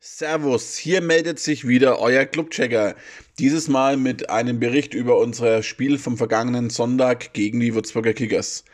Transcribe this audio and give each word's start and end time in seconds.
Servus, 0.00 0.76
hier 0.76 1.00
meldet 1.00 1.40
sich 1.40 1.66
wieder 1.66 1.98
euer 1.98 2.24
Clubchecker. 2.24 2.94
Dieses 3.40 3.66
Mal 3.66 3.96
mit 3.96 4.30
einem 4.30 4.60
Bericht 4.60 4.94
über 4.94 5.18
unser 5.18 5.64
Spiel 5.64 5.98
vom 5.98 6.16
vergangenen 6.16 6.70
Sonntag 6.70 7.32
gegen 7.32 7.58
die 7.58 7.74
Würzburger 7.74 8.12
Kickers. 8.12 8.64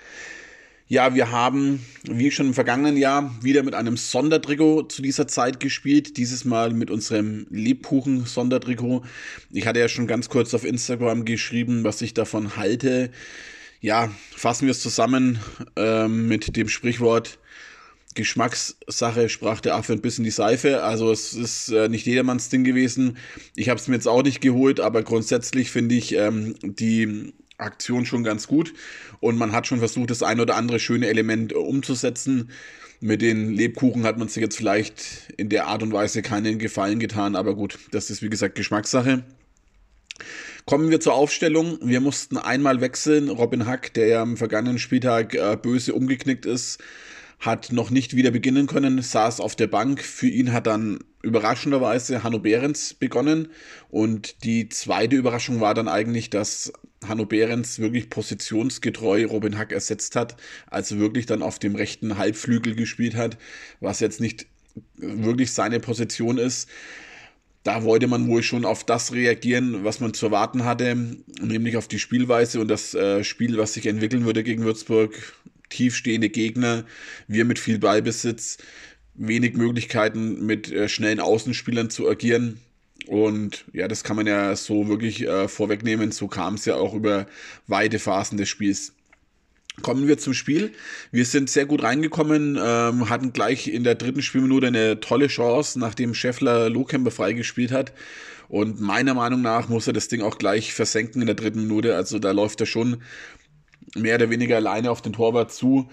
Ja, 0.86 1.14
wir 1.14 1.30
haben, 1.30 1.82
wie 2.02 2.30
schon 2.30 2.48
im 2.48 2.54
vergangenen 2.54 2.98
Jahr, 2.98 3.34
wieder 3.42 3.62
mit 3.62 3.74
einem 3.74 3.96
Sondertrikot 3.96 4.82
zu 4.88 5.00
dieser 5.00 5.26
Zeit 5.26 5.60
gespielt. 5.60 6.18
Dieses 6.18 6.44
Mal 6.44 6.74
mit 6.74 6.90
unserem 6.90 7.46
Lebkuchen-Sondertrikot. 7.48 9.02
Ich 9.50 9.66
hatte 9.66 9.80
ja 9.80 9.88
schon 9.88 10.06
ganz 10.06 10.28
kurz 10.28 10.52
auf 10.52 10.62
Instagram 10.62 11.24
geschrieben, 11.24 11.84
was 11.84 12.02
ich 12.02 12.12
davon 12.12 12.56
halte. 12.56 13.10
Ja, 13.80 14.10
fassen 14.36 14.66
wir 14.66 14.72
es 14.72 14.82
zusammen 14.82 15.38
äh, 15.76 16.06
mit 16.06 16.54
dem 16.54 16.68
Sprichwort, 16.68 17.38
Geschmackssache 18.14 19.28
sprach 19.28 19.60
der 19.60 19.74
Affe 19.74 19.92
ein 19.92 20.00
bisschen 20.00 20.24
die 20.24 20.30
Seife. 20.30 20.82
Also 20.82 21.10
es 21.10 21.34
ist 21.34 21.70
äh, 21.70 21.88
nicht 21.88 22.06
jedermanns 22.06 22.48
Ding 22.48 22.64
gewesen. 22.64 23.16
Ich 23.56 23.68
habe 23.68 23.78
es 23.78 23.88
mir 23.88 23.96
jetzt 23.96 24.08
auch 24.08 24.22
nicht 24.22 24.40
geholt, 24.40 24.80
aber 24.80 25.02
grundsätzlich 25.02 25.70
finde 25.70 25.94
ich 25.94 26.14
ähm, 26.14 26.54
die 26.62 27.32
Aktion 27.58 28.06
schon 28.06 28.24
ganz 28.24 28.46
gut. 28.46 28.74
Und 29.20 29.36
man 29.36 29.52
hat 29.52 29.66
schon 29.66 29.78
versucht, 29.78 30.10
das 30.10 30.22
ein 30.22 30.40
oder 30.40 30.56
andere 30.56 30.78
schöne 30.78 31.08
Element 31.08 31.52
umzusetzen. 31.52 32.50
Mit 33.00 33.20
den 33.20 33.52
Lebkuchen 33.52 34.04
hat 34.04 34.18
man 34.18 34.28
sich 34.28 34.40
jetzt 34.40 34.56
vielleicht 34.56 35.32
in 35.36 35.48
der 35.48 35.66
Art 35.66 35.82
und 35.82 35.92
Weise 35.92 36.22
keinen 36.22 36.58
Gefallen 36.58 36.98
getan, 36.98 37.36
aber 37.36 37.54
gut, 37.54 37.78
das 37.90 38.10
ist 38.10 38.22
wie 38.22 38.30
gesagt 38.30 38.54
Geschmackssache. 38.54 39.24
Kommen 40.64 40.90
wir 40.90 41.00
zur 41.00 41.12
Aufstellung. 41.12 41.78
Wir 41.82 42.00
mussten 42.00 42.38
einmal 42.38 42.80
wechseln. 42.80 43.28
Robin 43.28 43.66
Hack, 43.66 43.92
der 43.92 44.06
ja 44.06 44.22
am 44.22 44.38
vergangenen 44.38 44.78
Spieltag 44.78 45.34
äh, 45.34 45.58
böse 45.60 45.92
umgeknickt 45.92 46.46
ist, 46.46 46.82
hat 47.40 47.72
noch 47.72 47.90
nicht 47.90 48.16
wieder 48.16 48.30
beginnen 48.30 48.66
können, 48.66 49.02
saß 49.02 49.40
auf 49.40 49.56
der 49.56 49.66
Bank. 49.66 50.00
Für 50.02 50.28
ihn 50.28 50.52
hat 50.52 50.66
dann 50.66 50.98
überraschenderweise 51.22 52.22
Hanno 52.22 52.38
Behrens 52.38 52.94
begonnen. 52.94 53.48
Und 53.90 54.44
die 54.44 54.68
zweite 54.68 55.16
Überraschung 55.16 55.60
war 55.60 55.74
dann 55.74 55.88
eigentlich, 55.88 56.30
dass 56.30 56.72
Hanno 57.08 57.26
Behrens 57.26 57.78
wirklich 57.78 58.10
positionsgetreu 58.10 59.26
Robin 59.26 59.58
Hack 59.58 59.72
ersetzt 59.72 60.16
hat, 60.16 60.36
also 60.66 60.98
wirklich 60.98 61.26
dann 61.26 61.42
auf 61.42 61.58
dem 61.58 61.74
rechten 61.74 62.18
Halbflügel 62.18 62.74
gespielt 62.74 63.14
hat, 63.14 63.36
was 63.80 64.00
jetzt 64.00 64.20
nicht 64.20 64.46
wirklich 64.96 65.52
seine 65.52 65.80
Position 65.80 66.38
ist. 66.38 66.68
Da 67.62 67.82
wollte 67.82 68.06
man 68.06 68.28
wohl 68.28 68.42
schon 68.42 68.66
auf 68.66 68.84
das 68.84 69.12
reagieren, 69.12 69.84
was 69.84 70.00
man 70.00 70.12
zu 70.12 70.26
erwarten 70.26 70.64
hatte, 70.64 71.16
nämlich 71.40 71.78
auf 71.78 71.88
die 71.88 71.98
Spielweise 71.98 72.60
und 72.60 72.68
das 72.68 72.94
äh, 72.94 73.24
Spiel, 73.24 73.56
was 73.56 73.72
sich 73.72 73.86
entwickeln 73.86 74.26
würde 74.26 74.42
gegen 74.42 74.64
Würzburg 74.64 75.14
tiefstehende 75.74 76.28
Gegner, 76.28 76.84
wir 77.28 77.44
mit 77.44 77.58
viel 77.58 77.78
Ballbesitz, 77.78 78.58
wenig 79.14 79.54
Möglichkeiten 79.54 80.44
mit 80.44 80.70
äh, 80.70 80.88
schnellen 80.88 81.20
Außenspielern 81.20 81.90
zu 81.90 82.08
agieren. 82.08 82.60
Und 83.06 83.64
ja, 83.72 83.86
das 83.86 84.02
kann 84.02 84.16
man 84.16 84.26
ja 84.26 84.56
so 84.56 84.88
wirklich 84.88 85.26
äh, 85.26 85.48
vorwegnehmen. 85.48 86.10
So 86.10 86.26
kam 86.26 86.54
es 86.54 86.64
ja 86.64 86.76
auch 86.76 86.94
über 86.94 87.26
weite 87.66 87.98
Phasen 87.98 88.38
des 88.38 88.48
Spiels. 88.48 88.92
Kommen 89.82 90.06
wir 90.06 90.18
zum 90.18 90.34
Spiel. 90.34 90.72
Wir 91.10 91.24
sind 91.24 91.50
sehr 91.50 91.66
gut 91.66 91.82
reingekommen, 91.82 92.56
ähm, 92.62 93.10
hatten 93.10 93.32
gleich 93.32 93.66
in 93.66 93.82
der 93.82 93.96
dritten 93.96 94.22
Spielminute 94.22 94.68
eine 94.68 95.00
tolle 95.00 95.26
Chance, 95.26 95.80
nachdem 95.80 96.14
Scheffler 96.14 96.70
Lohkemper 96.70 97.10
freigespielt 97.10 97.72
hat. 97.72 97.92
Und 98.48 98.80
meiner 98.80 99.14
Meinung 99.14 99.42
nach 99.42 99.68
muss 99.68 99.86
er 99.88 99.92
das 99.92 100.06
Ding 100.06 100.22
auch 100.22 100.38
gleich 100.38 100.72
versenken 100.72 101.20
in 101.22 101.26
der 101.26 101.34
dritten 101.34 101.62
Minute. 101.62 101.96
Also 101.96 102.20
da 102.20 102.30
läuft 102.30 102.60
er 102.60 102.66
schon 102.66 103.02
mehr 103.94 104.16
oder 104.16 104.30
weniger 104.30 104.56
alleine 104.56 104.90
auf 104.90 105.02
den 105.02 105.12
Torwart 105.12 105.52
zu. 105.52 105.88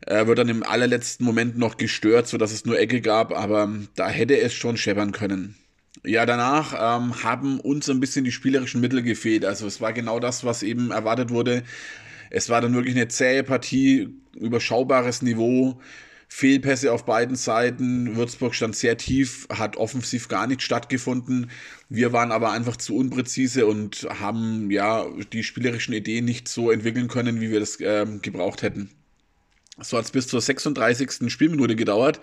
Er 0.00 0.26
wird 0.26 0.38
dann 0.38 0.48
im 0.48 0.62
allerletzten 0.62 1.26
Moment 1.26 1.58
noch 1.58 1.76
gestört, 1.76 2.28
sodass 2.28 2.52
es 2.52 2.64
nur 2.64 2.78
Ecke 2.78 3.00
gab, 3.00 3.32
aber 3.32 3.70
da 3.94 4.08
hätte 4.08 4.38
es 4.38 4.54
schon 4.54 4.76
scheppern 4.76 5.12
können. 5.12 5.56
Ja, 6.04 6.26
danach 6.26 6.74
ähm, 6.74 7.24
haben 7.24 7.60
uns 7.60 7.90
ein 7.90 8.00
bisschen 8.00 8.24
die 8.24 8.32
spielerischen 8.32 8.80
Mittel 8.80 9.02
gefehlt. 9.02 9.44
Also 9.44 9.66
es 9.66 9.80
war 9.80 9.92
genau 9.92 10.20
das, 10.20 10.44
was 10.44 10.62
eben 10.62 10.90
erwartet 10.90 11.30
wurde. 11.30 11.64
Es 12.30 12.48
war 12.48 12.60
dann 12.60 12.74
wirklich 12.74 12.94
eine 12.94 13.08
zähe 13.08 13.42
Partie, 13.42 14.08
überschaubares 14.36 15.22
Niveau. 15.22 15.80
Fehlpässe 16.28 16.92
auf 16.92 17.04
beiden 17.04 17.36
Seiten. 17.36 18.14
Würzburg 18.16 18.54
stand 18.54 18.76
sehr 18.76 18.96
tief, 18.98 19.48
hat 19.50 19.76
offensiv 19.76 20.28
gar 20.28 20.46
nicht 20.46 20.62
stattgefunden. 20.62 21.50
Wir 21.88 22.12
waren 22.12 22.32
aber 22.32 22.52
einfach 22.52 22.76
zu 22.76 22.96
unpräzise 22.96 23.66
und 23.66 24.06
haben 24.20 24.70
ja 24.70 25.06
die 25.32 25.42
spielerischen 25.42 25.94
Ideen 25.94 26.26
nicht 26.26 26.46
so 26.46 26.70
entwickeln 26.70 27.08
können, 27.08 27.40
wie 27.40 27.50
wir 27.50 27.60
das 27.60 27.80
äh, 27.80 28.06
gebraucht 28.20 28.62
hätten. 28.62 28.90
So 29.80 29.96
hat 29.96 30.04
es 30.04 30.10
bis 30.10 30.26
zur 30.26 30.40
36. 30.40 31.30
Spielminute 31.32 31.76
gedauert. 31.76 32.20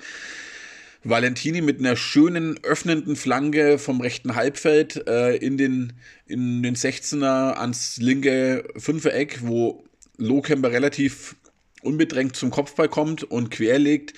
Valentini 1.04 1.62
mit 1.62 1.80
einer 1.80 1.96
schönen 1.96 2.60
öffnenden 2.64 3.16
Flanke 3.16 3.78
vom 3.78 4.02
rechten 4.02 4.36
Halbfeld 4.36 5.08
äh, 5.08 5.36
in, 5.36 5.58
den, 5.58 5.94
in 6.26 6.64
den 6.64 6.76
16er 6.76 7.54
ans 7.54 7.98
linke 7.98 8.68
Fünfereck, 8.78 9.40
wo 9.44 9.84
Lohkemper 10.18 10.72
relativ 10.72 11.36
unbedrängt 11.86 12.36
zum 12.36 12.52
Kopfball 12.52 12.90
kommt 12.90 13.24
und 13.24 13.52
querlegt. 13.52 14.14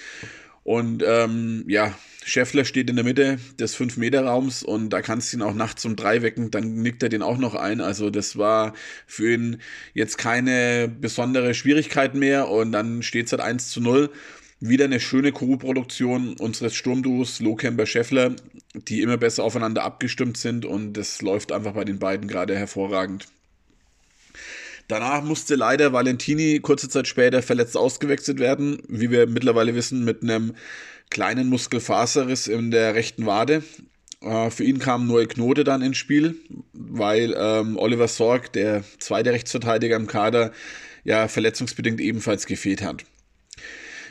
Und 0.63 1.03
ähm, 1.05 1.63
ja, 1.67 1.95
Scheffler 2.28 2.66
steht 2.66 2.89
in 2.89 2.97
der 2.97 3.05
Mitte 3.05 3.39
des 3.57 3.78
5-Meter-Raums 3.78 4.61
und 4.61 4.89
da 4.89 5.01
kannst 5.01 5.31
du 5.31 5.38
ihn 5.38 5.41
auch 5.41 5.53
nachts 5.53 5.85
um 5.85 5.95
drei 5.95 6.22
wecken, 6.22 6.51
dann 6.51 6.81
nickt 6.81 7.01
er 7.01 7.07
den 7.07 7.22
auch 7.22 7.38
noch 7.38 7.55
ein. 7.55 7.79
Also 7.79 8.09
das 8.09 8.38
war 8.38 8.73
für 9.05 9.33
ihn 9.33 9.61
jetzt 9.94 10.17
keine 10.17 10.89
besondere 10.89 11.53
Schwierigkeit 11.53 12.16
mehr 12.16 12.50
und 12.50 12.73
dann 12.73 13.01
steht 13.01 13.28
es 13.28 13.31
halt 13.31 13.41
1 13.41 13.69
zu 13.69 13.79
0. 13.79 14.09
Wieder 14.59 14.85
eine 14.85 14.99
schöne 14.99 15.31
Co-Produktion 15.31 16.35
unseres 16.38 16.75
Sturmduos 16.75 17.39
Lohkemper 17.39 17.85
Scheffler, 17.85 18.35
die 18.73 19.01
immer 19.01 19.16
besser 19.16 19.45
aufeinander 19.45 19.84
abgestimmt 19.84 20.35
sind 20.35 20.66
und 20.66 20.94
das 20.94 21.22
läuft 21.22 21.53
einfach 21.53 21.73
bei 21.73 21.85
den 21.85 21.99
beiden 21.99 22.28
gerade 22.28 22.57
hervorragend. 22.57 23.28
Danach 24.88 25.22
musste 25.22 25.56
leider 25.56 25.92
Valentini 25.92 26.59
kurze 26.59 26.88
Zeit 26.88 27.08
später 27.08 27.42
verletzt 27.42 27.75
ausgewechselt 27.75 28.40
werden, 28.40 28.81
wie 28.88 29.12
wir 29.12 29.28
mittlerweile 29.28 29.75
wissen, 29.75 30.06
mit 30.06 30.24
einem 30.24 30.53
kleinen 31.09 31.50
Muskelfaserriss 31.50 32.48
in 32.48 32.72
der 32.72 32.96
rechten 32.96 33.26
Wade. 33.26 33.64
Äh, 34.22 34.50
für 34.50 34.64
ihn 34.64 34.80
kam 34.80 35.08
Noel 35.08 35.28
Knote 35.28 35.64
dann 35.64 35.81
ins 35.81 35.97
Spiel, 35.97 36.36
weil 36.74 37.36
ähm, 37.38 37.78
Oliver 37.78 38.08
Sorg, 38.08 38.53
der 38.53 38.84
zweite 39.00 39.31
Rechtsverteidiger 39.31 39.97
im 39.97 40.08
Kader, 40.08 40.52
ja 41.03 41.28
verletzungsbedingt 41.28 42.00
ebenfalls 42.00 42.46
gefehlt 42.46 42.81
hat. 42.81 43.03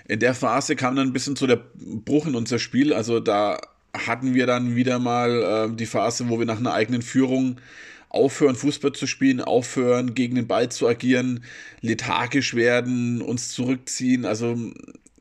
In 0.08 0.20
der 0.20 0.34
Phase 0.34 0.76
kam 0.76 0.94
dann 0.94 1.08
ein 1.08 1.12
bisschen 1.12 1.36
zu 1.36 1.46
der 1.46 1.60
Bruch 1.74 2.26
in 2.26 2.36
unser 2.36 2.58
Spiel. 2.58 2.92
Also 2.92 3.18
da 3.18 3.60
hatten 4.06 4.34
wir 4.34 4.46
dann 4.46 4.76
wieder 4.76 4.98
mal 4.98 5.70
äh, 5.70 5.76
die 5.76 5.86
Phase, 5.86 6.28
wo 6.28 6.38
wir 6.38 6.46
nach 6.46 6.58
einer 6.58 6.74
eigenen 6.74 7.02
Führung 7.02 7.60
aufhören, 8.08 8.56
Fußball 8.56 8.92
zu 8.92 9.06
spielen, 9.06 9.40
aufhören, 9.40 10.14
gegen 10.14 10.36
den 10.36 10.46
Ball 10.46 10.70
zu 10.70 10.88
agieren, 10.88 11.44
lethargisch 11.80 12.54
werden, 12.54 13.20
uns 13.20 13.50
zurückziehen. 13.50 14.24
Also 14.24 14.56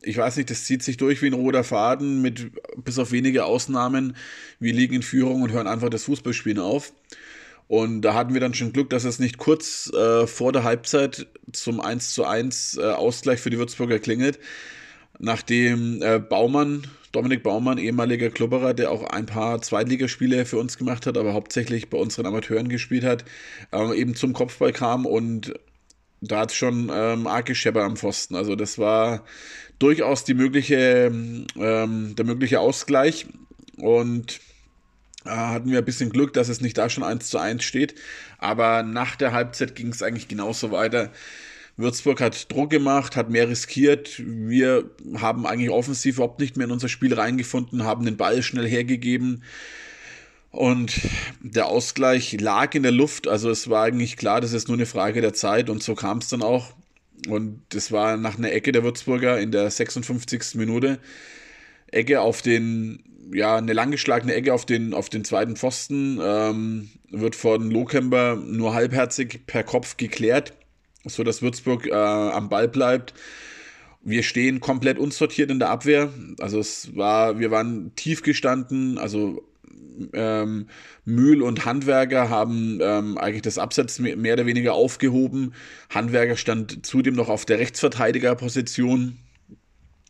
ich 0.02 0.16
weiß 0.16 0.36
nicht, 0.36 0.50
das 0.50 0.64
zieht 0.64 0.82
sich 0.82 0.96
durch 0.96 1.20
wie 1.22 1.26
ein 1.26 1.32
roter 1.32 1.64
Faden, 1.64 2.22
mit 2.22 2.52
bis 2.84 2.98
auf 2.98 3.12
wenige 3.12 3.44
Ausnahmen. 3.44 4.16
Wir 4.60 4.72
liegen 4.72 4.94
in 4.94 5.02
Führung 5.02 5.42
und 5.42 5.52
hören 5.52 5.66
einfach 5.66 5.90
das 5.90 6.04
Fußballspielen 6.04 6.60
auf. 6.60 6.92
Und 7.68 8.02
da 8.02 8.14
hatten 8.14 8.32
wir 8.32 8.40
dann 8.40 8.54
schon 8.54 8.72
Glück, 8.72 8.90
dass 8.90 9.04
es 9.04 9.18
nicht 9.18 9.38
kurz 9.38 9.92
äh, 9.92 10.26
vor 10.28 10.52
der 10.52 10.62
Halbzeit 10.62 11.26
zum 11.52 11.80
1 11.80 12.12
zu 12.12 12.24
1 12.24 12.78
äh, 12.78 12.82
Ausgleich 12.82 13.40
für 13.40 13.50
die 13.50 13.58
Würzburger 13.58 13.98
klingelt, 13.98 14.38
nachdem 15.18 16.00
äh, 16.00 16.20
Baumann 16.20 16.86
Dominik 17.16 17.42
Baumann, 17.42 17.78
ehemaliger 17.78 18.28
Klubberer, 18.28 18.74
der 18.74 18.90
auch 18.90 19.02
ein 19.02 19.24
paar 19.24 19.62
Zweitligaspiele 19.62 20.44
für 20.44 20.58
uns 20.58 20.76
gemacht 20.76 21.06
hat, 21.06 21.16
aber 21.16 21.32
hauptsächlich 21.32 21.88
bei 21.88 21.96
unseren 21.96 22.26
Amateuren 22.26 22.68
gespielt 22.68 23.04
hat, 23.04 23.24
ähm, 23.72 23.94
eben 23.94 24.14
zum 24.14 24.34
Kopfball 24.34 24.74
kam 24.74 25.06
und 25.06 25.54
da 26.20 26.40
hat 26.40 26.50
es 26.50 26.56
schon 26.56 26.90
ähm, 26.92 27.26
arg 27.26 27.46
gescheppert 27.46 27.84
am 27.84 27.96
Pfosten. 27.96 28.36
Also 28.36 28.54
das 28.54 28.78
war 28.78 29.24
durchaus 29.78 30.24
die 30.24 30.34
mögliche, 30.34 31.10
ähm, 31.56 32.14
der 32.16 32.24
mögliche 32.26 32.60
Ausgleich 32.60 33.26
und 33.78 34.38
äh, 35.24 35.30
hatten 35.30 35.70
wir 35.70 35.78
ein 35.78 35.84
bisschen 35.86 36.10
Glück, 36.10 36.34
dass 36.34 36.50
es 36.50 36.60
nicht 36.60 36.76
da 36.76 36.90
schon 36.90 37.02
1 37.02 37.30
zu 37.30 37.38
1 37.38 37.64
steht. 37.64 37.94
Aber 38.36 38.82
nach 38.82 39.16
der 39.16 39.32
Halbzeit 39.32 39.74
ging 39.74 39.88
es 39.88 40.02
eigentlich 40.02 40.28
genauso 40.28 40.70
weiter. 40.70 41.10
Würzburg 41.76 42.22
hat 42.22 42.50
Druck 42.50 42.70
gemacht, 42.70 43.16
hat 43.16 43.30
mehr 43.30 43.48
riskiert. 43.48 44.22
Wir 44.24 44.90
haben 45.18 45.46
eigentlich 45.46 45.70
offensiv 45.70 46.16
überhaupt 46.16 46.40
nicht 46.40 46.56
mehr 46.56 46.66
in 46.66 46.72
unser 46.72 46.88
Spiel 46.88 47.12
reingefunden, 47.12 47.84
haben 47.84 48.04
den 48.04 48.16
Ball 48.16 48.42
schnell 48.42 48.66
hergegeben. 48.66 49.42
Und 50.50 51.00
der 51.40 51.66
Ausgleich 51.66 52.40
lag 52.40 52.74
in 52.74 52.82
der 52.82 52.92
Luft. 52.92 53.28
Also 53.28 53.50
es 53.50 53.68
war 53.68 53.84
eigentlich 53.84 54.16
klar, 54.16 54.40
das 54.40 54.54
ist 54.54 54.68
nur 54.68 54.78
eine 54.78 54.86
Frage 54.86 55.20
der 55.20 55.34
Zeit. 55.34 55.68
Und 55.68 55.82
so 55.82 55.94
kam 55.94 56.18
es 56.18 56.28
dann 56.28 56.42
auch. 56.42 56.72
Und 57.28 57.60
das 57.70 57.92
war 57.92 58.16
nach 58.16 58.38
einer 58.38 58.52
Ecke 58.52 58.72
der 58.72 58.82
Würzburger 58.82 59.38
in 59.38 59.52
der 59.52 59.70
56. 59.70 60.54
Minute. 60.54 60.98
Ecke 61.88 62.22
auf 62.22 62.40
den, 62.40 63.04
ja, 63.34 63.56
eine 63.56 63.74
langgeschlagene 63.74 64.32
Ecke 64.32 64.54
auf 64.54 64.64
den, 64.64 64.94
auf 64.94 65.10
den 65.10 65.24
zweiten 65.24 65.56
Pfosten. 65.56 66.20
Ähm, 66.22 66.88
wird 67.10 67.36
von 67.36 67.70
Lohkemper 67.70 68.36
nur 68.36 68.72
halbherzig 68.72 69.46
per 69.46 69.62
Kopf 69.62 69.98
geklärt 69.98 70.54
so 71.08 71.24
dass 71.24 71.42
Würzburg 71.42 71.86
äh, 71.86 71.92
am 71.92 72.48
Ball 72.48 72.68
bleibt. 72.68 73.14
wir 74.02 74.22
stehen 74.22 74.60
komplett 74.60 74.98
unsortiert 74.98 75.50
in 75.50 75.58
der 75.58 75.70
Abwehr. 75.70 76.10
Also 76.38 76.60
es 76.60 76.94
war, 76.96 77.40
wir 77.40 77.50
waren 77.50 77.92
tief 77.96 78.22
gestanden, 78.22 78.98
also 78.98 79.42
ähm, 80.12 80.68
Mühl 81.04 81.42
und 81.42 81.64
Handwerker 81.64 82.28
haben 82.28 82.78
ähm, 82.82 83.18
eigentlich 83.18 83.42
das 83.42 83.58
Absatz 83.58 83.98
mehr 83.98 84.34
oder 84.34 84.46
weniger 84.46 84.74
aufgehoben. 84.74 85.54
Handwerker 85.90 86.36
stand 86.36 86.84
zudem 86.86 87.14
noch 87.14 87.28
auf 87.28 87.44
der 87.44 87.58
Rechtsverteidigerposition. 87.58 89.18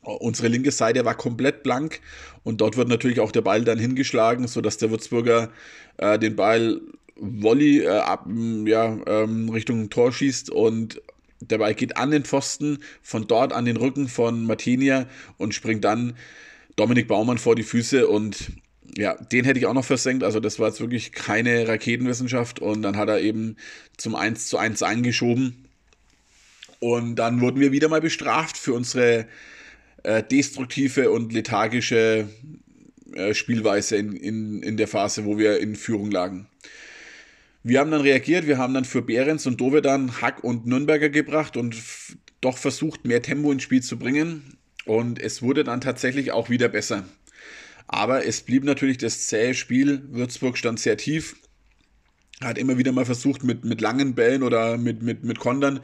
Unsere 0.03 0.49
linke 0.49 0.71
Seite 0.71 1.05
war 1.05 1.15
komplett 1.15 1.63
blank 1.63 2.01
und 2.45 2.61
dort 2.61 2.77
wird 2.77 2.89
natürlich 2.89 3.21
auch 3.21 3.33
der 3.33 3.41
Ball 3.41 3.65
dann 3.65 3.79
hingeschlagen, 3.79 4.47
sodass 4.47 4.77
der 4.77 4.91
Würzburger 4.91 5.51
äh, 5.97 6.19
den 6.19 6.37
Ball 6.37 6.81
Volley 7.17 7.81
äh, 7.81 7.89
ab, 7.89 8.27
ja, 8.65 8.99
ähm, 9.07 9.49
Richtung 9.49 9.91
Tor 9.91 10.13
schießt 10.13 10.51
und 10.51 11.01
der 11.41 11.59
Ball 11.59 11.75
geht 11.75 11.97
an 11.97 12.11
den 12.11 12.25
Pfosten, 12.25 12.79
von 13.03 13.27
dort 13.27 13.53
an 13.53 13.65
den 13.65 13.77
Rücken 13.77 14.09
von 14.09 14.45
Martinia 14.47 15.07
und 15.37 15.55
springt 15.55 15.85
dann 15.85 16.17
Dominik 16.77 17.09
Baumann 17.09 17.39
vor 17.39 17.55
die 17.55 17.63
Füße 17.63 18.07
und 18.09 18.53
ja, 18.97 19.15
den 19.15 19.45
hätte 19.45 19.59
ich 19.59 19.67
auch 19.67 19.75
noch 19.75 19.85
versenkt. 19.85 20.25
Also 20.25 20.41
das 20.41 20.59
war 20.59 20.69
jetzt 20.69 20.81
wirklich 20.81 21.13
keine 21.13 21.69
Raketenwissenschaft 21.69 22.61
und 22.61 22.83
dann 22.83 22.97
hat 22.97 23.09
er 23.09 23.21
eben 23.21 23.57
zum 23.97 24.15
1 24.15 24.47
zu 24.49 24.59
1 24.59 24.83
eingeschoben. 24.83 25.67
Und 26.79 27.17
dann 27.17 27.41
wurden 27.41 27.61
wir 27.61 27.73
wieder 27.73 27.89
mal 27.89 28.01
bestraft 28.01 28.57
für 28.57 28.75
unsere 28.75 29.27
äh, 30.03 30.23
destruktive 30.23 31.11
und 31.11 31.33
lethargische 31.33 32.29
äh, 33.15 33.35
Spielweise 33.35 33.97
in, 33.97 34.15
in, 34.15 34.63
in 34.63 34.77
der 34.77 34.89
Phase, 34.89 35.25
wo 35.25 35.39
wir 35.39 35.59
in 35.59 35.75
Führung 35.75 36.11
lagen. 36.11 36.47
Wir 37.69 37.81
haben 37.81 37.91
dann 37.91 38.03
reagiert, 38.03 38.47
wir 38.47 38.59
haben 38.59 38.75
dann 38.75 38.85
für 38.85 39.03
Behrens 39.03 39.45
und 39.45 39.61
Dovedan 39.61 40.21
Hack 40.21 40.45
und 40.45 40.67
Nürnberger 40.67 41.09
gebracht 41.09 41.57
und 41.57 41.75
doch 42.41 42.59
versucht, 42.59 43.05
mehr 43.05 43.23
Tempo 43.23 43.51
ins 43.51 43.65
Spiel 43.65 43.83
zu 43.83 43.99
bringen. 43.99 44.57
Und 44.85 45.19
es 45.19 45.43
wurde 45.43 45.65
dann 45.65 45.81
tatsächlich 45.81 46.31
auch 46.31 46.49
wieder 46.49 46.69
besser. 46.69 47.09
Aber 47.89 48.25
es 48.25 48.43
blieb 48.43 48.63
natürlich 48.63 48.99
das 48.99 49.27
zähe 49.27 49.53
Spiel. 49.53 50.05
Würzburg 50.13 50.57
stand 50.57 50.79
sehr 50.79 50.97
tief, 50.97 51.35
hat 52.41 52.57
immer 52.57 52.79
wieder 52.79 52.93
mal 52.93 53.05
versucht, 53.05 53.43
mit, 53.43 53.65
mit 53.65 53.81
langen 53.81 54.15
Bällen 54.15 54.45
oder 54.45 54.79
mit, 54.79 55.03
mit, 55.03 55.25
mit 55.25 55.41
Kondern 55.41 55.81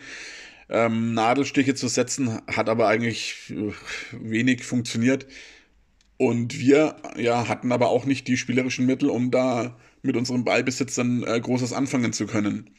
ähm, 0.68 1.14
Nadelstiche 1.14 1.74
zu 1.74 1.88
setzen, 1.88 2.40
hat 2.46 2.68
aber 2.68 2.86
eigentlich 2.86 3.50
äh, 3.50 3.72
wenig 4.12 4.62
funktioniert. 4.62 5.26
Und 6.16 6.60
wir 6.60 6.94
ja, 7.16 7.48
hatten 7.48 7.72
aber 7.72 7.88
auch 7.88 8.04
nicht 8.04 8.28
die 8.28 8.36
spielerischen 8.36 8.86
Mittel, 8.86 9.10
um 9.10 9.32
da 9.32 9.76
mit 10.02 10.16
unserem 10.16 10.44
Ballbesitz 10.44 10.96
dann 10.96 11.22
äh, 11.22 11.40
Großes 11.40 11.72
anfangen 11.72 12.12
zu 12.12 12.26
können. 12.26 12.70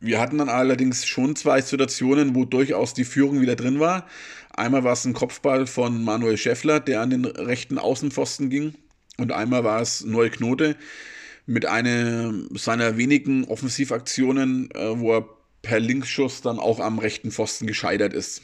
Wir 0.00 0.20
hatten 0.20 0.38
dann 0.38 0.48
allerdings 0.48 1.06
schon 1.06 1.36
zwei 1.36 1.60
Situationen, 1.60 2.34
wo 2.34 2.44
durchaus 2.44 2.92
die 2.92 3.04
Führung 3.04 3.40
wieder 3.40 3.56
drin 3.56 3.80
war. 3.80 4.06
Einmal 4.50 4.84
war 4.84 4.92
es 4.92 5.04
ein 5.04 5.14
Kopfball 5.14 5.66
von 5.66 6.04
Manuel 6.04 6.36
Schäffler, 6.36 6.80
der 6.80 7.00
an 7.00 7.10
den 7.10 7.24
rechten 7.24 7.78
Außenpfosten 7.78 8.50
ging. 8.50 8.74
Und 9.16 9.32
einmal 9.32 9.64
war 9.64 9.80
es 9.80 10.04
Neue 10.04 10.30
Knote 10.30 10.76
mit 11.46 11.64
einer 11.64 12.34
seiner 12.54 12.96
wenigen 12.98 13.44
Offensivaktionen, 13.44 14.70
äh, 14.72 14.98
wo 14.98 15.14
er 15.14 15.28
per 15.62 15.80
Linksschuss 15.80 16.42
dann 16.42 16.58
auch 16.58 16.80
am 16.80 16.98
rechten 16.98 17.30
Pfosten 17.30 17.66
gescheitert 17.66 18.12
ist. 18.12 18.42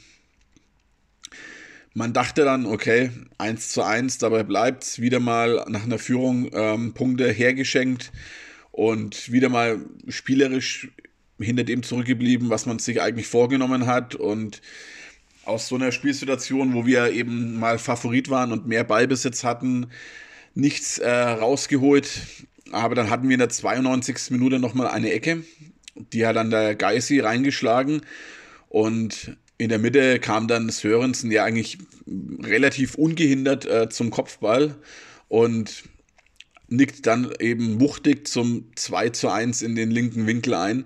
Man 1.95 2.15
dachte 2.15 2.45
dann, 2.45 2.65
okay, 2.65 3.11
1 3.37 3.69
zu 3.69 3.83
1, 3.83 4.19
dabei 4.19 4.45
bleibt 4.45 4.85
es 4.85 5.01
wieder 5.01 5.21
mal 5.21 5.65
nach 5.69 5.85
einer 5.85 5.99
Führung 5.99 6.49
ähm, 6.55 6.95
Punkte 6.95 7.31
hergeschenkt 7.31 8.13
und 8.71 9.31
wieder 9.31 9.51
mal 9.51 9.79
spielerisch 10.09 10.89
hinter 11.39 11.65
dem 11.65 11.83
zurückgeblieben, 11.83 12.49
was 12.49 12.65
man 12.65 12.79
sich 12.79 13.03
eigentlich 13.03 13.27
vorgenommen 13.27 13.87
hat. 13.87 14.15
Und 14.15 14.63
aus 15.45 15.69
so 15.69 15.75
einer 15.75 15.93
Spielsituation, 15.93 16.73
wo 16.73 16.87
wir 16.87 17.13
eben 17.13 17.59
mal 17.59 17.79
Favorit 17.79 18.31
waren 18.31 18.53
und 18.53 18.67
mehr 18.67 18.85
Ballbesitz 18.85 19.45
hatten, 19.45 19.89
nichts 20.55 20.99
äh, 20.99 21.11
rausgeholt. 21.11 22.23
Aber 22.71 22.95
dann 22.95 23.11
hatten 23.11 23.29
wir 23.29 23.35
in 23.35 23.41
der 23.41 23.51
92. 23.51 24.31
Minute 24.31 24.59
nochmal 24.59 24.89
eine 24.89 25.13
Ecke. 25.13 25.45
Die 25.95 26.25
hat 26.27 26.37
dann 26.37 26.51
der 26.51 26.75
Geisi 26.75 27.21
reingeschlagen. 27.21 28.01
Und 28.71 29.37
in 29.63 29.69
der 29.69 29.79
Mitte 29.79 30.19
kam 30.19 30.49
dann 30.49 30.69
Sörensen 30.69 31.31
ja 31.31 31.45
eigentlich 31.45 31.79
relativ 32.43 32.97
ungehindert 32.97 33.65
äh, 33.65 33.89
zum 33.89 34.11
Kopfball 34.11 34.75
und 35.29 35.85
nickt 36.69 37.07
dann 37.07 37.31
eben 37.39 37.81
wuchtig 37.81 38.27
zum 38.27 38.65
2 38.75 39.11
zu 39.11 39.29
1 39.29 39.63
in 39.63 39.77
den 39.77 39.91
linken 39.91 40.27
Winkel 40.27 40.55
ein. 40.55 40.85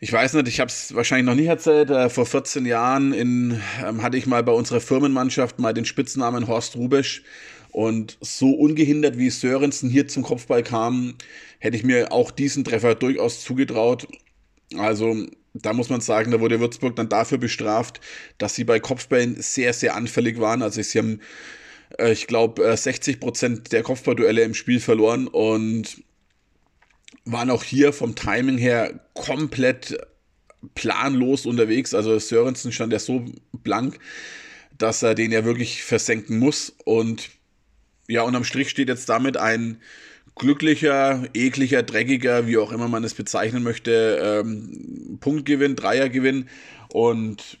Ich 0.00 0.12
weiß 0.12 0.34
nicht, 0.34 0.48
ich 0.48 0.60
habe 0.60 0.68
es 0.68 0.94
wahrscheinlich 0.94 1.26
noch 1.26 1.34
nicht 1.34 1.48
erzählt. 1.48 1.90
Äh, 1.90 2.08
vor 2.08 2.26
14 2.26 2.66
Jahren 2.66 3.12
in, 3.12 3.60
ähm, 3.84 4.02
hatte 4.02 4.16
ich 4.16 4.26
mal 4.26 4.42
bei 4.42 4.52
unserer 4.52 4.80
Firmenmannschaft 4.80 5.58
mal 5.58 5.74
den 5.74 5.84
Spitznamen 5.84 6.46
Horst 6.46 6.76
Rubesch. 6.76 7.22
Und 7.70 8.16
so 8.20 8.50
ungehindert 8.50 9.18
wie 9.18 9.30
Sörensen 9.30 9.90
hier 9.90 10.08
zum 10.08 10.22
Kopfball 10.22 10.62
kam, 10.62 11.14
hätte 11.58 11.76
ich 11.76 11.84
mir 11.84 12.12
auch 12.12 12.30
diesen 12.30 12.64
Treffer 12.64 12.94
durchaus 12.94 13.42
zugetraut. 13.44 14.08
Also 14.76 15.26
da 15.62 15.72
muss 15.72 15.88
man 15.88 16.00
sagen, 16.00 16.30
da 16.30 16.40
wurde 16.40 16.60
Würzburg 16.60 16.96
dann 16.96 17.08
dafür 17.08 17.38
bestraft, 17.38 18.00
dass 18.38 18.54
sie 18.54 18.64
bei 18.64 18.80
Kopfbällen 18.80 19.40
sehr, 19.40 19.72
sehr 19.72 19.94
anfällig 19.94 20.40
waren. 20.40 20.62
Also 20.62 20.82
sie 20.82 20.98
haben, 20.98 21.20
äh, 21.98 22.12
ich 22.12 22.26
glaube, 22.26 22.76
60 22.76 23.16
äh, 23.16 23.18
Prozent 23.18 23.72
der 23.72 23.82
Kopfballduelle 23.82 24.42
im 24.42 24.54
Spiel 24.54 24.80
verloren 24.80 25.26
und 25.26 26.02
waren 27.24 27.50
auch 27.50 27.64
hier 27.64 27.92
vom 27.92 28.14
Timing 28.14 28.58
her 28.58 29.00
komplett 29.14 29.98
planlos 30.74 31.46
unterwegs. 31.46 31.94
Also 31.94 32.18
Sörensen 32.18 32.72
stand 32.72 32.92
ja 32.92 32.98
so 32.98 33.24
blank, 33.52 33.98
dass 34.76 35.02
er 35.02 35.14
den 35.14 35.32
ja 35.32 35.44
wirklich 35.44 35.82
versenken 35.82 36.38
muss. 36.38 36.74
Und 36.84 37.30
ja, 38.08 38.22
unterm 38.22 38.44
Strich 38.44 38.70
steht 38.70 38.88
jetzt 38.88 39.08
damit 39.08 39.36
ein 39.36 39.80
glücklicher, 40.38 41.24
ekliger, 41.34 41.82
dreckiger, 41.82 42.46
wie 42.46 42.58
auch 42.58 42.72
immer 42.72 42.88
man 42.88 43.04
es 43.04 43.14
bezeichnen 43.14 43.62
möchte, 43.62 44.18
ähm, 44.22 45.18
Punktgewinn, 45.20 45.76
Dreiergewinn. 45.76 46.48
Und 46.88 47.58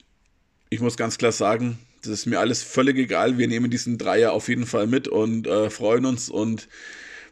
ich 0.70 0.80
muss 0.80 0.96
ganz 0.96 1.18
klar 1.18 1.32
sagen, 1.32 1.78
das 2.02 2.12
ist 2.12 2.26
mir 2.26 2.40
alles 2.40 2.62
völlig 2.62 2.96
egal. 2.96 3.38
Wir 3.38 3.48
nehmen 3.48 3.70
diesen 3.70 3.98
Dreier 3.98 4.32
auf 4.32 4.48
jeden 4.48 4.66
Fall 4.66 4.86
mit 4.86 5.08
und 5.08 5.46
äh, 5.46 5.70
freuen 5.70 6.04
uns 6.04 6.28
und 6.28 6.68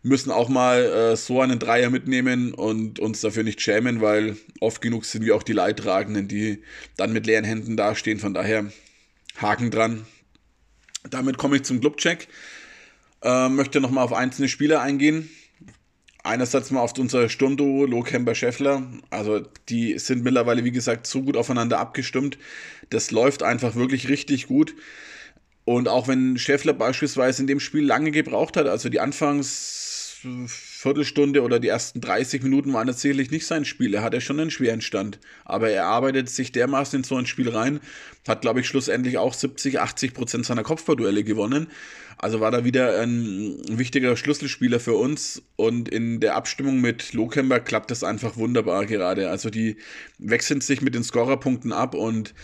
müssen 0.03 0.31
auch 0.31 0.49
mal 0.49 0.85
äh, 0.85 1.17
so 1.17 1.41
einen 1.41 1.59
Dreier 1.59 1.91
mitnehmen 1.91 2.55
und 2.55 2.99
uns 2.99 3.21
dafür 3.21 3.43
nicht 3.43 3.61
schämen, 3.61 4.01
weil 4.01 4.37
oft 4.61 4.81
genug 4.81 5.05
sind 5.05 5.25
wir 5.25 5.35
auch 5.35 5.43
die 5.43 5.53
Leidtragenden, 5.53 6.29
die 6.29 6.63
dann 6.97 7.13
mit 7.13 7.27
leeren 7.27 7.45
Händen 7.45 7.77
dastehen. 7.77 8.19
Von 8.19 8.35
daher 8.35 8.71
Haken 9.37 9.71
dran. 9.71 10.07
Damit 11.11 11.39
komme 11.39 11.57
ich 11.57 11.63
zum 11.63 11.81
Clubcheck. 11.81 12.29
Äh, 13.23 13.49
möchte 13.49 13.81
nochmal 13.81 14.05
auf 14.05 14.13
einzelne 14.13 14.49
Spieler 14.49 14.81
eingehen. 14.81 15.31
Einerseits 16.23 16.71
mal 16.71 16.81
auf 16.81 16.99
unser 16.99 17.29
Sturmduo, 17.29 17.87
Lohkemper 17.87 18.35
Scheffler. 18.35 18.83
Also 19.11 19.43
die 19.69 19.99
sind 19.99 20.25
mittlerweile, 20.25 20.65
wie 20.65 20.73
gesagt, 20.73 21.07
so 21.07 21.23
gut 21.23 21.37
aufeinander 21.37 21.79
abgestimmt. 21.79 22.37
Das 22.91 23.11
läuft 23.11 23.43
einfach 23.43 23.77
wirklich 23.77 24.09
richtig 24.09 24.49
gut. 24.49 24.75
Und 25.65 25.89
auch 25.89 26.09
wenn 26.09 26.37
Scheffler 26.37 26.73
beispielsweise 26.73 27.43
in 27.43 27.47
dem 27.47 27.61
Spiel 27.61 27.85
lange 27.85 28.11
gebraucht 28.11 28.57
hat, 28.57 28.67
also 28.67 28.89
die 28.89 29.01
Anfangs 29.01 29.96
Viertelstunde 30.47 31.43
oder 31.43 31.59
die 31.59 31.69
ersten 31.69 32.01
30 32.01 32.43
Minuten 32.43 32.73
waren 32.73 32.87
tatsächlich 32.87 33.31
nicht 33.31 33.47
sein 33.47 33.65
Spiel. 33.65 33.95
Er 33.95 34.03
hatte 34.03 34.21
schon 34.21 34.41
einen 34.41 34.51
schweren 34.51 34.81
Stand. 34.81 35.19
Aber 35.45 35.71
er 35.71 35.87
arbeitet 35.87 36.29
sich 36.29 36.53
dermaßen 36.53 36.99
in 36.99 37.05
so 37.05 37.17
ein 37.17 37.27
Spiel 37.27 37.49
rein, 37.49 37.81
hat, 38.27 38.43
glaube 38.43 38.61
ich, 38.61 38.67
schlussendlich 38.67 39.19
auch 39.19 39.35
70, 39.35 39.81
80 39.81 40.15
Prozent 40.15 40.47
seiner 40.47 40.63
Kopfballduelle 40.63 41.25
gewonnen. 41.25 41.69
Also 42.19 42.41
war 42.41 42.51
da 42.51 42.65
wieder 42.65 43.01
ein 43.01 43.57
wichtiger 43.69 44.17
Schlüsselspieler 44.17 44.81
für 44.81 44.95
uns. 44.95 45.43
Und 45.57 45.89
in 45.89 46.21
der 46.21 46.35
Abstimmung 46.37 46.81
mit 46.81 47.13
Lohkemper 47.13 47.61
klappt 47.61 47.91
das 47.91 48.05
einfach 48.05 48.37
wunderbar 48.37 48.87
gerade. 48.87 49.31
Also 49.31 49.51
die 49.51 49.77
wechseln 50.19 50.61
sich 50.61 50.83
mit 50.83 50.95
den 50.95 51.05
Scorerpunkten 51.05 51.73
ab 51.73 51.95
und 51.95 52.35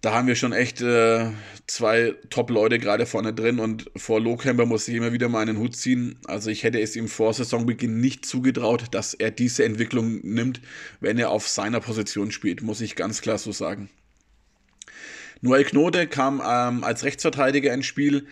da 0.00 0.14
haben 0.14 0.28
wir 0.28 0.34
schon 0.34 0.52
echt 0.52 0.80
äh, 0.80 1.30
zwei 1.66 2.14
Top-Leute 2.30 2.78
gerade 2.78 3.04
vorne 3.04 3.34
drin 3.34 3.58
und 3.58 3.90
vor 3.96 4.20
Lohkemper 4.20 4.64
muss 4.64 4.88
ich 4.88 4.94
immer 4.94 5.12
wieder 5.12 5.28
mal 5.28 5.40
einen 5.40 5.58
Hut 5.58 5.76
ziehen. 5.76 6.18
Also 6.26 6.50
ich 6.50 6.62
hätte 6.62 6.80
es 6.80 6.96
ihm 6.96 7.06
vor 7.06 7.34
Saisonbeginn 7.34 8.00
nicht 8.00 8.24
zugetraut, 8.24 8.84
dass 8.92 9.12
er 9.12 9.30
diese 9.30 9.64
Entwicklung 9.64 10.20
nimmt, 10.22 10.62
wenn 11.00 11.18
er 11.18 11.30
auf 11.30 11.48
seiner 11.48 11.80
Position 11.80 12.30
spielt, 12.30 12.62
muss 12.62 12.80
ich 12.80 12.96
ganz 12.96 13.20
klar 13.20 13.36
so 13.36 13.52
sagen. 13.52 13.90
Noel 15.42 15.64
Knote 15.64 16.06
kam 16.06 16.42
ähm, 16.44 16.84
als 16.84 17.04
Rechtsverteidiger 17.04 17.72
ins 17.72 17.86
Spiel. 17.86 18.26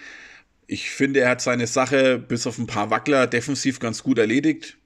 Ich 0.66 0.90
finde, 0.90 1.20
er 1.20 1.30
hat 1.30 1.40
seine 1.40 1.66
Sache 1.66 2.18
bis 2.18 2.46
auf 2.46 2.58
ein 2.58 2.66
paar 2.66 2.90
Wackler 2.90 3.26
defensiv 3.26 3.78
ganz 3.78 4.02
gut 4.02 4.18
erledigt. 4.18 4.76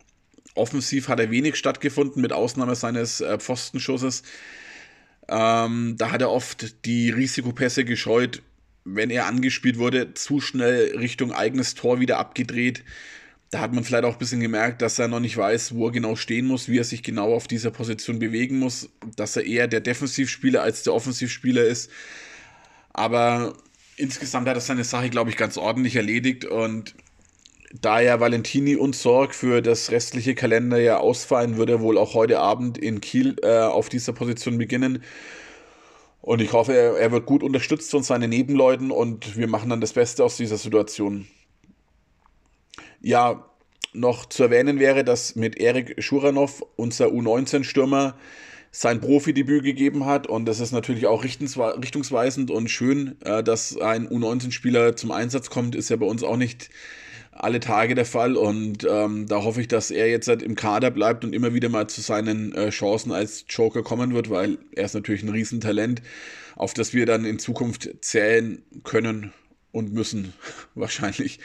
Offensiv 0.54 1.08
hat 1.08 1.18
er 1.18 1.30
wenig 1.30 1.56
stattgefunden, 1.56 2.22
mit 2.22 2.32
Ausnahme 2.32 2.74
seines 2.74 3.20
äh, 3.20 3.38
Pfostenschusses. 3.38 4.22
Ähm, 5.32 5.96
da 5.96 6.10
hat 6.10 6.20
er 6.20 6.30
oft 6.30 6.84
die 6.84 7.08
Risikopässe 7.08 7.86
gescheut, 7.86 8.42
wenn 8.84 9.08
er 9.08 9.26
angespielt 9.26 9.78
wurde, 9.78 10.12
zu 10.12 10.40
schnell 10.42 10.94
Richtung 10.98 11.32
eigenes 11.32 11.74
Tor 11.74 12.00
wieder 12.00 12.18
abgedreht. 12.18 12.84
Da 13.50 13.60
hat 13.60 13.72
man 13.72 13.82
vielleicht 13.82 14.04
auch 14.04 14.14
ein 14.14 14.18
bisschen 14.18 14.40
gemerkt, 14.40 14.82
dass 14.82 14.98
er 14.98 15.08
noch 15.08 15.20
nicht 15.20 15.38
weiß, 15.38 15.74
wo 15.74 15.86
er 15.86 15.92
genau 15.92 16.16
stehen 16.16 16.46
muss, 16.46 16.68
wie 16.68 16.78
er 16.78 16.84
sich 16.84 17.02
genau 17.02 17.32
auf 17.34 17.48
dieser 17.48 17.70
Position 17.70 18.18
bewegen 18.18 18.58
muss, 18.58 18.90
dass 19.16 19.36
er 19.36 19.46
eher 19.46 19.68
der 19.68 19.80
Defensivspieler 19.80 20.62
als 20.62 20.82
der 20.82 20.92
Offensivspieler 20.92 21.64
ist. 21.64 21.90
Aber 22.92 23.56
insgesamt 23.96 24.48
hat 24.48 24.56
er 24.56 24.60
seine 24.60 24.84
Sache, 24.84 25.08
glaube 25.08 25.30
ich, 25.30 25.38
ganz 25.38 25.56
ordentlich 25.56 25.96
erledigt 25.96 26.44
und 26.44 26.94
da 27.80 28.00
ja 28.00 28.20
Valentini 28.20 28.76
und 28.76 28.94
Sorg 28.94 29.34
für 29.34 29.62
das 29.62 29.90
restliche 29.90 30.34
Kalender 30.34 30.78
ja 30.78 30.98
ausfallen, 30.98 31.56
wird 31.56 31.70
er 31.70 31.80
wohl 31.80 31.96
auch 31.96 32.14
heute 32.14 32.38
Abend 32.38 32.76
in 32.76 33.00
Kiel 33.00 33.36
äh, 33.42 33.60
auf 33.60 33.88
dieser 33.88 34.12
Position 34.12 34.58
beginnen. 34.58 35.02
Und 36.20 36.40
ich 36.40 36.52
hoffe, 36.52 36.74
er, 36.74 36.96
er, 36.96 37.12
wird 37.12 37.26
gut 37.26 37.42
unterstützt 37.42 37.90
von 37.90 38.02
seinen 38.02 38.30
Nebenleuten 38.30 38.90
und 38.90 39.36
wir 39.36 39.48
machen 39.48 39.70
dann 39.70 39.80
das 39.80 39.94
Beste 39.94 40.22
aus 40.22 40.36
dieser 40.36 40.56
Situation. 40.56 41.26
Ja, 43.00 43.44
noch 43.92 44.26
zu 44.26 44.44
erwähnen 44.44 44.78
wäre, 44.78 45.02
dass 45.02 45.34
mit 45.34 45.58
Erik 45.58 46.02
Schuranov, 46.02 46.62
unser 46.76 47.06
U19-Stürmer, 47.06 48.16
sein 48.70 49.00
Profidebüt 49.00 49.64
gegeben 49.64 50.06
hat. 50.06 50.26
Und 50.26 50.46
das 50.46 50.60
ist 50.60 50.72
natürlich 50.72 51.06
auch 51.06 51.24
richtungsweisend 51.24 52.50
und 52.50 52.70
schön, 52.70 53.16
äh, 53.22 53.42
dass 53.42 53.76
ein 53.76 54.08
U19-Spieler 54.08 54.96
zum 54.96 55.10
Einsatz 55.10 55.50
kommt, 55.50 55.74
ist 55.74 55.90
ja 55.90 55.96
bei 55.96 56.06
uns 56.06 56.22
auch 56.22 56.36
nicht 56.36 56.70
alle 57.32 57.60
Tage 57.60 57.94
der 57.94 58.04
Fall. 58.04 58.36
Und 58.36 58.86
ähm, 58.88 59.26
da 59.26 59.42
hoffe 59.42 59.60
ich, 59.60 59.68
dass 59.68 59.90
er 59.90 60.08
jetzt 60.08 60.28
halt 60.28 60.42
im 60.42 60.54
Kader 60.54 60.90
bleibt 60.90 61.24
und 61.24 61.34
immer 61.34 61.54
wieder 61.54 61.68
mal 61.68 61.88
zu 61.88 62.00
seinen 62.00 62.54
äh, 62.54 62.70
Chancen 62.70 63.12
als 63.12 63.44
Joker 63.48 63.82
kommen 63.82 64.14
wird, 64.14 64.30
weil 64.30 64.58
er 64.72 64.84
ist 64.84 64.94
natürlich 64.94 65.22
ein 65.22 65.30
Riesentalent, 65.30 66.02
auf 66.56 66.74
das 66.74 66.92
wir 66.94 67.06
dann 67.06 67.24
in 67.24 67.38
Zukunft 67.38 67.90
zählen 68.02 68.62
können 68.84 69.32
und 69.72 69.92
müssen, 69.92 70.34
wahrscheinlich. 70.74 71.40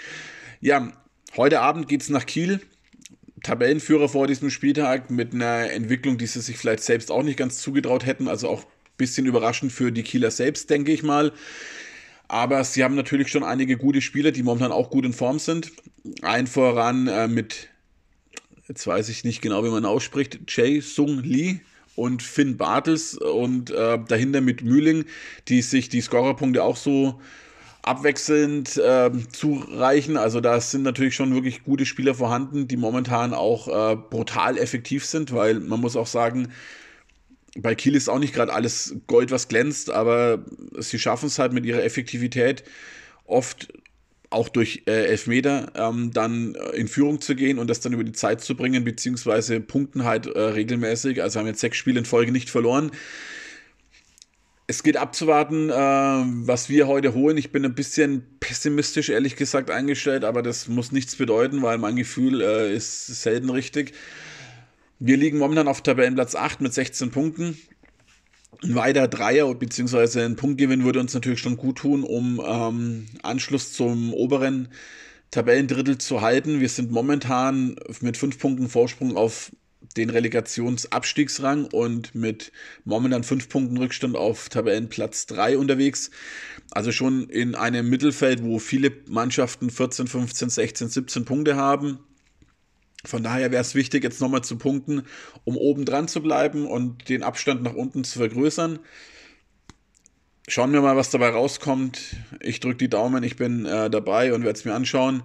Ja, 0.60 0.92
heute 1.36 1.62
Abend 1.62 1.88
geht 1.88 2.02
es 2.02 2.10
nach 2.10 2.26
Kiel. 2.26 2.60
Tabellenführer 3.44 4.10
vor 4.10 4.28
diesem 4.28 4.50
Spieltag 4.50 5.12
mit 5.12 5.34
einer 5.34 5.72
Entwicklung, 5.72 6.18
die 6.18 6.26
sie 6.26 6.42
sich 6.42 6.58
vielleicht 6.58 6.84
selbst 6.84 7.12
auch 7.12 7.24
nicht 7.24 7.38
ganz 7.38 7.60
zugetraut 7.60 8.06
hätten. 8.06 8.28
Also 8.28 8.50
auch 8.50 8.64
ein 8.64 8.98
bisschen 8.98 9.26
überraschend 9.26 9.72
für 9.72 9.92
die 9.92 10.04
Kieler 10.04 10.32
selbst, 10.32 10.70
denke 10.70 10.92
ich 10.92 11.04
mal. 11.04 11.32
Aber 12.28 12.64
sie 12.64 12.84
haben 12.84 12.96
natürlich 12.96 13.30
schon 13.30 13.44
einige 13.44 13.78
gute 13.78 14.02
Spieler, 14.02 14.32
die 14.32 14.44
momentan 14.44 14.72
auch 14.72 14.90
gut 14.90 15.06
in 15.06 15.14
Form 15.14 15.40
sind. 15.40 15.72
Ein 16.22 16.48
voran 16.48 17.08
äh, 17.08 17.28
mit, 17.28 17.70
jetzt 18.68 18.86
weiß 18.86 19.10
ich 19.10 19.24
nicht 19.24 19.42
genau, 19.42 19.64
wie 19.64 19.70
man 19.70 19.86
ausspricht, 19.86 20.40
Jae 20.48 20.82
Sung 20.82 21.20
Lee 21.24 21.62
und 21.96 22.22
Finn 22.22 22.58
Bartels 22.58 23.18
und 23.18 23.72
äh, 23.72 23.98
dahinter 24.08 24.42
mit 24.42 24.62
Mühling, 24.62 25.06
die 25.48 25.62
sich 25.62 25.90
die 25.90 26.02
Scorerpunkte 26.02 26.64
auch 26.64 26.78
so 26.78 27.20
abwechselnd 27.82 28.78
äh, 28.78 29.10
zureichen. 29.32 30.18
Also 30.18 30.42
da 30.42 30.60
sind 30.60 30.84
natürlich 30.84 31.16
schon 31.16 31.34
wirklich 31.34 31.64
gute 31.64 31.86
Spieler 31.86 32.14
vorhanden, 32.14 32.68
die 32.68 32.78
momentan 32.78 33.34
auch 33.34 33.68
äh, 33.68 33.96
brutal 33.96 34.58
effektiv 34.58 35.06
sind, 35.06 35.34
weil 35.34 35.60
man 35.60 35.80
muss 35.80 35.96
auch 35.96 36.08
sagen, 36.08 36.50
bei 37.62 37.76
Kiel 37.76 37.96
ist 37.96 38.10
auch 38.10 38.20
nicht 38.20 38.34
gerade 38.34 38.54
alles 38.54 38.96
Gold, 39.08 39.32
was 39.32 39.48
glänzt, 39.48 39.90
aber 39.90 40.44
sie 40.78 41.00
schaffen 41.00 41.28
es 41.28 41.40
halt 41.40 41.54
mit 41.54 41.66
ihrer 41.66 41.84
Effektivität 41.84 42.64
oft 43.26 43.74
auch 44.30 44.50
durch 44.50 44.84
äh, 44.88 45.06
Elfmeter 45.06 45.72
ähm, 45.76 46.12
dann 46.12 46.56
in 46.74 46.88
Führung 46.88 47.22
zu 47.22 47.36
gehen 47.36 47.60
und 47.60 47.70
das 47.70 47.80
dann 47.80 47.94
über 47.94 48.04
die 48.04 48.12
Zeit 48.12 48.42
zu 48.42 48.56
bringen, 48.56 48.84
beziehungsweise 48.84 49.62
punkten 49.62 50.04
halt 50.04 50.28
äh, 50.28 50.40
regelmäßig. 50.40 51.22
Also 51.22 51.40
haben 51.40 51.48
jetzt 51.48 51.62
sechs 51.62 51.78
Spiele 51.78 52.00
in 52.00 52.06
Folge 52.06 52.32
nicht 52.32 52.50
verloren 52.50 52.92
es 54.68 54.84
geht 54.84 54.98
abzuwarten, 54.98 55.70
äh, 55.70 55.74
was 55.74 56.68
wir 56.68 56.88
heute 56.88 57.14
holen. 57.14 57.38
Ich 57.38 57.54
bin 57.54 57.64
ein 57.64 57.74
bisschen 57.74 58.24
pessimistisch, 58.42 59.10
ehrlich 59.10 59.38
gesagt, 59.38 59.72
eingestellt, 59.72 60.26
aber 60.26 60.42
das 60.42 60.68
muss 60.68 60.92
nichts 60.92 61.16
bedeuten, 61.16 61.62
weil 61.62 61.78
mein 61.78 61.96
Gefühl 61.96 62.42
äh, 62.42 62.76
ist 62.76 63.08
selten 63.08 63.50
richtig. 63.50 63.94
Wir 65.00 65.18
liegen 65.18 65.38
momentan 65.38 65.68
auf 65.68 65.82
Tabellenplatz 65.82 66.34
8 66.34 66.62
mit 66.62 66.74
16 66.74 67.12
Punkten. 67.12 67.58
Ein 68.64 68.74
weiter 68.74 69.08
Dreier 69.08 69.54
bzw. 69.54 70.24
ein 70.24 70.36
Punktgewinn 70.36 70.84
würde 70.84 71.00
uns 71.00 71.14
natürlich 71.14 71.40
schon 71.40 71.58
gut 71.58 71.78
tun, 71.80 72.04
um 72.04 72.42
ähm, 72.44 73.06
Anschluss 73.22 73.74
zum 73.74 74.12
oberen 74.14 74.70
Tabellendrittel 75.30 76.00
zu 76.00 76.22
halten. 76.22 76.62
Wir 76.62 76.70
sind 76.70 76.92
momentan 76.92 77.76
mit 78.02 78.18
5 78.18 78.40
Punkten 78.40 78.70
Vorsprung 78.70 79.16
auf 79.16 79.52
den 79.96 80.10
Relegationsabstiegsrang 80.10 81.66
und 81.66 82.16
mit 82.16 82.52
momentan 82.84 83.24
fünf 83.24 83.50
Punkten 83.50 83.78
Rückstand 83.78 84.16
auf 84.16 84.50
Tabellenplatz 84.50 85.28
3 85.28 85.58
unterwegs. 85.58 86.12
Also 86.72 86.92
schon 86.92 87.30
in 87.30 87.56
einem 87.56 87.90
Mittelfeld, 87.90 88.44
wo 88.44 88.60
viele 88.60 88.92
Mannschaften 89.08 89.70
14, 89.70 90.08
15, 90.08 90.50
16, 90.50 90.90
17 90.90 91.26
Punkte 91.26 91.56
haben. 91.56 92.00
Von 93.06 93.24
daher 93.24 93.52
wäre 93.52 93.62
es 93.62 93.76
wichtig, 93.76 94.04
jetzt 94.04 94.22
nochmal 94.22 94.44
zu 94.44 94.58
punkten, 94.58 95.04
um 95.44 95.56
oben 95.56 95.86
dran 95.86 96.08
zu 96.08 96.22
bleiben 96.22 96.66
und 96.66 97.10
den 97.10 97.24
Abstand 97.24 97.64
nach 97.64 97.74
unten 97.74 98.04
zu 98.04 98.20
vergrößern. 98.20 98.80
Schauen 100.48 100.72
wir 100.72 100.82
mal, 100.82 100.96
was 100.96 101.10
dabei 101.10 101.30
rauskommt. 101.30 102.16
Ich 102.40 102.60
drücke 102.60 102.78
die 102.78 102.90
Daumen, 102.90 103.24
ich 103.24 103.36
bin 103.36 103.66
äh, 103.66 103.90
dabei 103.90 104.34
und 104.34 104.44
werde 104.44 104.58
es 104.58 104.66
mir 104.66 104.74
anschauen. 104.74 105.24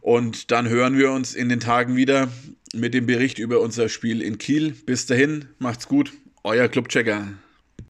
Und 0.00 0.50
dann 0.50 0.68
hören 0.68 0.98
wir 0.98 1.12
uns 1.12 1.34
in 1.34 1.48
den 1.48 1.60
Tagen 1.60 1.94
wieder 1.94 2.28
mit 2.74 2.94
dem 2.94 3.06
Bericht 3.06 3.38
über 3.38 3.60
unser 3.60 3.88
Spiel 3.88 4.22
in 4.22 4.38
Kiel. 4.38 4.72
Bis 4.86 5.06
dahin, 5.06 5.46
macht's 5.58 5.88
gut, 5.88 6.12
euer 6.42 6.68
Clubchecker. 6.68 7.28